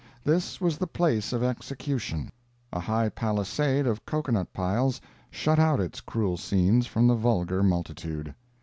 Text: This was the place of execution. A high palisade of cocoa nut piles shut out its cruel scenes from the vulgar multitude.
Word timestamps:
This 0.23 0.59
was 0.59 0.79
the 0.79 0.87
place 0.87 1.31
of 1.31 1.43
execution. 1.43 2.31
A 2.73 2.79
high 2.79 3.07
palisade 3.09 3.85
of 3.85 4.03
cocoa 4.03 4.31
nut 4.31 4.51
piles 4.51 4.99
shut 5.29 5.59
out 5.59 5.79
its 5.79 6.01
cruel 6.01 6.37
scenes 6.37 6.87
from 6.87 7.05
the 7.07 7.13
vulgar 7.13 7.61
multitude. 7.61 8.33